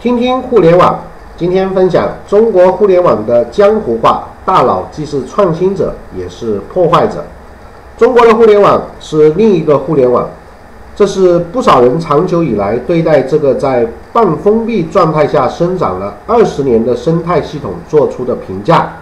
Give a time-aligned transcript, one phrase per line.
[0.00, 0.96] 听听互联网，
[1.36, 7.24] 今天分享中国互联网的江湖话：大佬既是创新者，也是破坏者。
[7.96, 10.28] 中国的互联网是另一个互联网，
[10.94, 18.92] 这是不少人长久以来对待这个在半封闭状态下生长了二十年的生态系统做出的评价。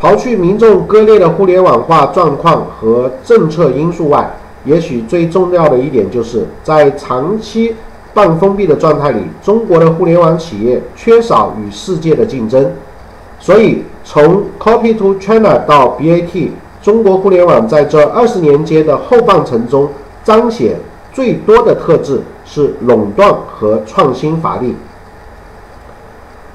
[0.00, 4.30] 刨去民众割裂的互联网化状况和政策因素外，
[4.64, 7.76] 也许最重要的一点就是在长期。
[8.12, 12.72] 半封闭的状态里，中国的互联网企业缺少与世界的竞争，
[13.38, 16.48] 所以从 Copy to China 到 BAT，
[16.82, 19.88] 中国互联网在这二十年间的后半程中
[20.24, 20.76] 彰显
[21.12, 24.74] 最多的特质是垄断和创新乏力。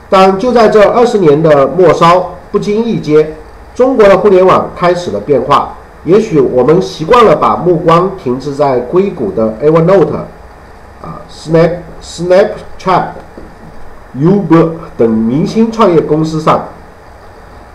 [0.10, 3.34] 但就在这二十年的末梢，不经意间，
[3.74, 5.74] 中国的互联网开始了变化。
[6.04, 10.20] 也许我们习惯了把目光停滞在硅谷的 Evernote。
[11.36, 11.72] ，Snap、
[12.02, 13.08] Snapchat、
[14.18, 16.70] Uber 等明星创业公司上，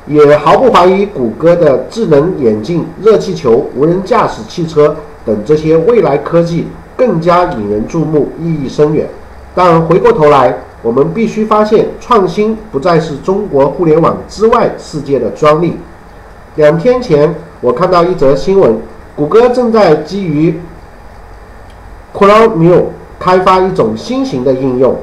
[0.06, 9.06] 也毫不怀疑谷歌的智能眼镜、热气球、无人驾驶汽车等这些未来科技更加引人注目、意义深远。
[9.54, 15.76] 但回过头来，我们必须发现，创新不再是中国互联网之外世界的专利。
[16.56, 18.78] 两天前，我看到一则新闻，
[19.14, 20.58] 谷歌正在基于
[22.14, 22.84] Chromium。
[23.20, 24.96] 开发一种新型的应用，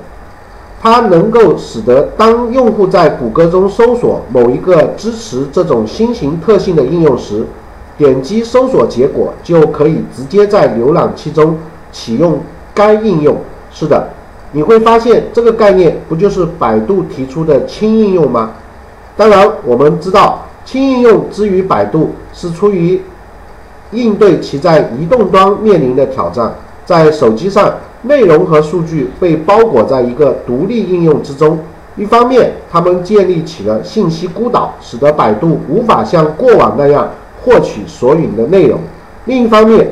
[0.81, 7.45] 它能够使得当用户在谷歌中搜索某一个支持这种新型特性的应用时，
[7.95, 11.59] 点击搜索结果就可以直接在浏览器中
[11.91, 12.39] 启用
[12.73, 13.37] 该应用。
[13.71, 14.09] 是的，
[14.52, 18.53] 你会发现这个概念不就是百度提出的轻应用吗？
[19.15, 22.99] 当然，我们知道轻应用之于百度是出于
[23.91, 27.71] 应对其在移动端面临的挑战，在手机上。
[28.03, 31.59] 内容和数据被包裹在一个独立应用之中。
[31.95, 37.09] 一方面，他们建立起了信息孤岛，使得百度无法像过往那样
[37.43, 38.77] 获取索引的内容；
[39.25, 39.89] 另一方面，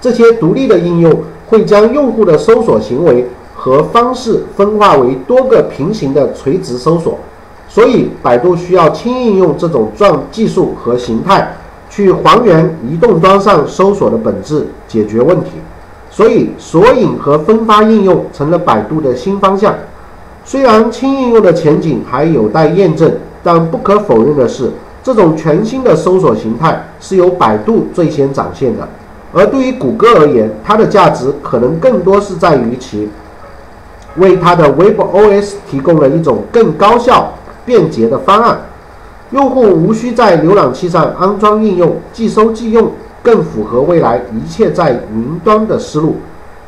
[0.00, 7.16] 这些独立的应用会将用户的搜索行为和方式分化为多个平行的垂直搜索。
[7.68, 11.56] 所以，百度需要轻应用这种状技术和形态，
[11.88, 15.50] 去还原移动端上搜索的本质，解决问题。
[16.14, 19.74] 所以，索引和分发应用成了百度的新方向。
[20.44, 24.70] 虽然轻应用的前景还有待验证，但不可否认的是，
[25.02, 28.88] 这种全新的搜索形态是由百度最先展现的。
[29.32, 33.08] 而对于谷歌而言，它的价值可能更多是在于其
[34.18, 37.32] 为它的 WebOS 提供了一种更高效、
[37.66, 38.56] 便捷的方案。
[39.32, 42.92] 用户无需在浏览器上安装应用，即收即用。
[43.24, 46.16] 更符合未来一切在云端的思路。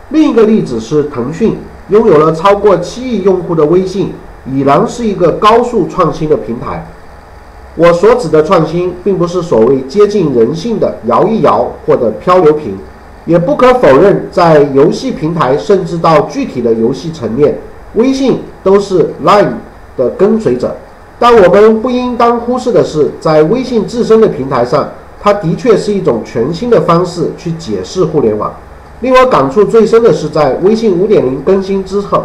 [0.08, 1.58] 另一个例子是腾讯
[1.90, 4.14] 拥有了超过七亿用户的微信，
[4.50, 6.86] 已然是一个高速创新的平台。
[7.74, 12.78] 我所指的创新，并不是所谓接近人性的摇一摇或者漂流瓶。
[13.26, 17.58] 也不可否认，在游戏平台甚至到具体的游戏层面，
[17.94, 19.54] 微信都是 Line
[19.96, 20.74] 的跟随者。
[21.18, 24.88] 但我们不应当忽视的是，在微信自身的平台上。
[25.21, 28.53] 它的确是一种全新的方式去解释互联网。
[29.00, 32.25] 令我感触最深的是，在微信5.0更新之后，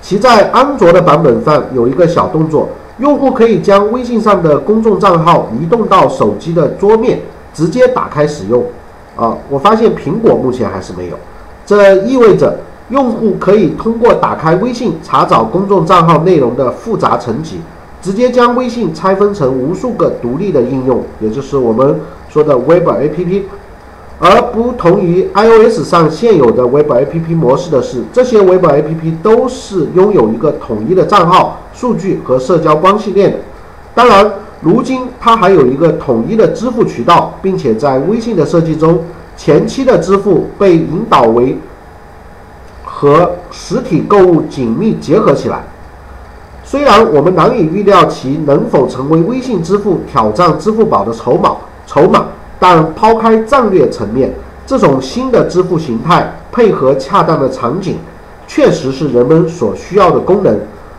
[0.00, 2.68] 其在安卓的版本上有一个小动作，
[2.98, 7.20] 用户可以将微信上的公众账号移动到手机的桌面，
[7.52, 8.64] 直接打开使用。
[9.16, 11.16] 啊，我发现苹果目前还是没有。
[11.66, 12.58] 这意味着
[12.88, 17.60] 用户可以通过打开微信查找公众账号内容的复杂层级。
[18.02, 23.42] 直接将微信拆分成无数个独立的应用，也就是我们说的 Web APP。
[24.22, 33.38] 而不同于 iOS 上现有的 Web APP 模式的是，这些 Web APP 都是拥有一个统一的账号、数据和社交关系链的。
[33.94, 39.02] 当然，如今它还有一个统一的支付渠道，并且在微信的设计中，
[39.38, 41.56] 前期的支付被引导为
[42.84, 45.64] 和实体购物紧密结合起来。
[46.70, 52.26] 虽然我们难以预料其能否成为微信支付挑战支付宝的筹码，筹码，
[52.60, 54.32] 但抛开战略层面，
[54.64, 57.96] 这种新的支付形态配合恰当的场景，
[58.46, 60.56] 确实是人们所需要的功能。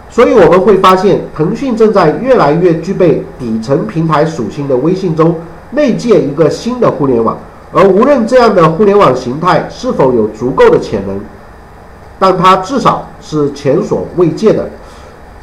[0.10, 5.34] 所以我们会发现，腾讯正在越来越具备底层平台属性的微信中
[5.70, 7.38] 内建一个新的互联网。
[7.72, 11.18] 而无论这样的互联网形态是否有足够的潜能，
[12.20, 14.70] 但它至少是前所未见的。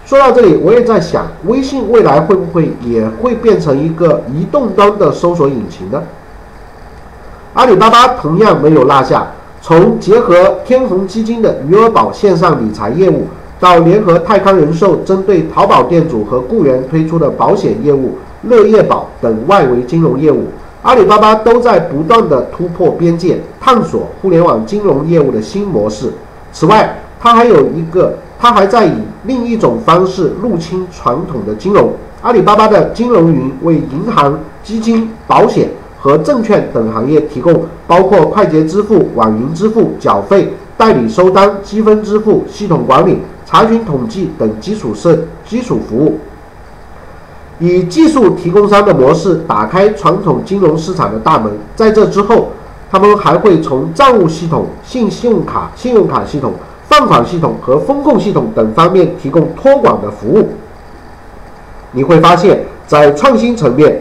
[0.09, 6.03] 说到这里，我也在想，微信未来会不会也会变成一个移动端的搜索引擎呢？
[7.53, 9.27] 阿里巴巴同样没有落下，
[9.61, 13.27] 从结合天弘基金的余额宝线上理财业务，
[13.61, 20.45] 到联合泰康人寿针对淘宝店主和雇员推出的保险业务乐业保等外围金融业务，
[20.81, 26.11] 阿里巴巴都在不断的突破边界，探索互联网金融业务的新模式。
[26.51, 28.93] 此外，它还有一个，它还在以
[29.25, 31.93] 另一种方式入侵传统的金融。
[32.23, 35.69] 阿里巴巴的金融云为银行、基金、保险
[36.01, 46.19] 和证券等行业提供包括快捷支付、网银支付、缴费、代理收单、积分支付、系统管理、查询统计等基础设基础服务，
[47.61, 51.53] 以技术提供商的模式打开传统金融市场的大门。
[51.77, 52.51] 在这之后，
[52.91, 56.53] 他们还会从账务系统、信信用卡、信用卡系统。
[56.89, 60.49] 放款系统和风控系统等方面提供托管的服务。
[61.93, 64.01] 你会发现在创新层面，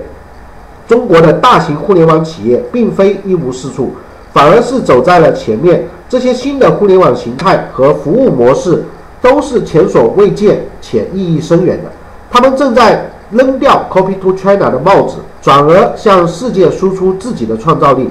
[0.88, 3.92] 中国的大型互联网企业并非一无是处，
[4.32, 5.84] 反而是走在了前面。
[6.08, 8.82] 这些新的互联网形态和服务模式
[9.22, 11.92] 都是前所未见且意义深远的。
[12.32, 18.10] 他们正在扔掉 “copy to China” 的帽子，转而向世界输出自己的创造力。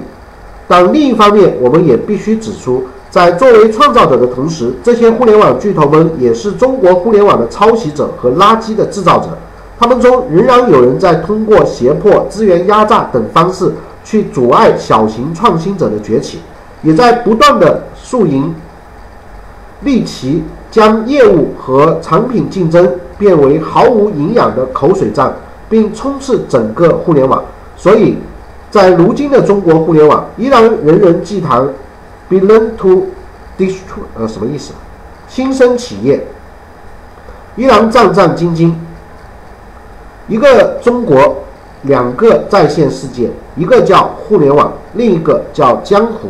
[0.67, 2.85] 但另一方面，我们也必须指出。
[3.17, 9.29] 在作为创造者的同时，这些互联网巨头们也是中国互联网的抄袭者和垃圾的制造者。
[9.79, 13.73] 他们中仍然有人在通过胁迫、资源压榨等方式
[14.03, 16.41] 去阻碍小型创新者的崛起，
[16.83, 18.53] 也在不断的输赢
[19.81, 22.87] 利其将业务和产品竞争
[23.17, 25.33] 变为毫无营养的口水战，
[25.67, 27.43] 并充斥整个互联网。
[27.75, 28.19] 所以，
[28.69, 31.67] 在如今的中国互联网，依然人人祭坛。
[32.29, 33.07] Be learn to
[33.57, 34.73] destroy 呃什么意思？
[35.27, 36.25] 新生企业
[37.55, 38.73] 依然战战兢兢。
[40.27, 41.43] 一个中国，
[41.83, 46.29] 两个在线世界，一个叫互联网，另一个叫江湖。